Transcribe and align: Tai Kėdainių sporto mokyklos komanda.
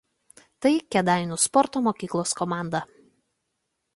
Tai 0.65 0.71
Kėdainių 0.95 1.37
sporto 1.43 1.83
mokyklos 1.89 2.35
komanda. 2.41 2.85